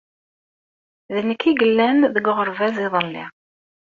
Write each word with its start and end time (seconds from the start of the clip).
D 1.13 1.15
nekk 1.27 1.43
i 1.49 1.51
yellan 1.53 1.99
deg 2.15 2.25
uɣerbaz, 2.31 2.75
iḍelli. 2.85 3.25